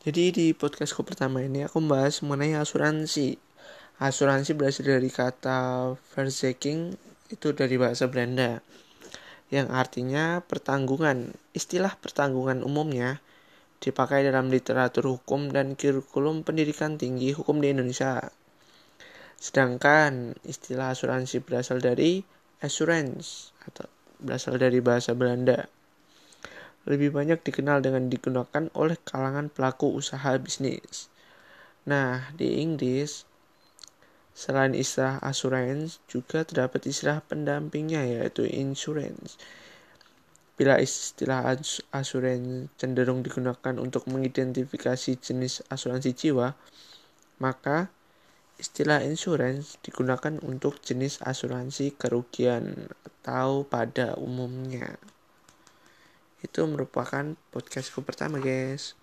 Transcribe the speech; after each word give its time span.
Jadi 0.00 0.32
di 0.32 0.46
podcastku 0.56 1.04
pertama 1.04 1.44
ini 1.44 1.68
aku 1.68 1.76
membahas 1.76 2.24
mengenai 2.24 2.56
asuransi. 2.56 3.36
Asuransi 4.00 4.56
berasal 4.56 4.96
dari 4.96 5.12
kata 5.12 5.92
verzekering 6.16 6.96
itu 7.28 7.52
dari 7.52 7.76
bahasa 7.76 8.08
Belanda 8.08 8.64
yang 9.52 9.68
artinya 9.68 10.40
pertanggungan. 10.40 11.36
Istilah 11.52 12.00
pertanggungan 12.00 12.64
umumnya 12.64 13.20
dipakai 13.84 14.24
dalam 14.24 14.48
literatur 14.48 15.04
hukum 15.04 15.52
dan 15.52 15.76
kurikulum 15.76 16.48
pendidikan 16.48 16.96
tinggi 16.96 17.36
hukum 17.36 17.60
di 17.60 17.68
Indonesia. 17.68 18.32
Sedangkan 19.36 20.32
istilah 20.48 20.96
asuransi 20.96 21.44
berasal 21.44 21.84
dari 21.84 22.24
assurance 22.64 23.52
atau 23.68 23.84
berasal 24.16 24.56
dari 24.56 24.80
bahasa 24.80 25.12
Belanda 25.12 25.68
lebih 26.88 27.12
banyak 27.12 27.44
dikenal 27.44 27.84
dengan 27.84 28.08
digunakan 28.08 28.72
oleh 28.72 28.96
kalangan 29.04 29.52
pelaku 29.52 29.92
usaha 29.92 30.32
bisnis. 30.40 31.12
Nah, 31.84 32.32
di 32.32 32.64
Inggris, 32.64 33.28
selain 34.32 34.72
istilah 34.72 35.20
assurance, 35.20 36.00
juga 36.08 36.44
terdapat 36.44 36.88
istilah 36.88 37.20
pendampingnya 37.20 38.04
yaitu 38.08 38.48
insurance. 38.48 39.36
Bila 40.56 40.76
istilah 40.76 41.56
asuransi 41.92 42.68
cenderung 42.76 43.24
digunakan 43.24 43.80
untuk 43.80 44.04
mengidentifikasi 44.08 45.16
jenis 45.16 45.64
asuransi 45.72 46.12
jiwa, 46.12 46.52
maka 47.40 47.88
istilah 48.60 49.00
insurance 49.00 49.80
digunakan 49.80 50.36
untuk 50.44 50.84
jenis 50.84 51.24
asuransi 51.24 51.96
kerugian 51.96 52.92
atau 53.08 53.64
pada 53.64 54.20
umumnya 54.20 55.00
itu 56.40 56.64
merupakan 56.64 57.36
podcastku 57.52 58.00
pertama 58.00 58.40
guys 58.40 58.96